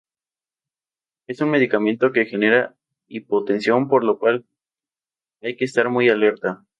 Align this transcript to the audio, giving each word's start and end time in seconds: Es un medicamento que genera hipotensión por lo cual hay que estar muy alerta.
Es 1.27 1.41
un 1.41 1.51
medicamento 1.51 2.11
que 2.11 2.25
genera 2.25 2.75
hipotensión 3.07 3.87
por 3.87 4.03
lo 4.03 4.17
cual 4.17 4.47
hay 5.43 5.55
que 5.55 5.65
estar 5.65 5.89
muy 5.89 6.09
alerta. 6.09 6.65